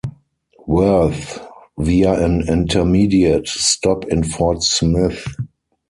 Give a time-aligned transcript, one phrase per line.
[0.65, 1.39] Worth
[1.77, 5.27] via an intermediate stop in Fort Smith.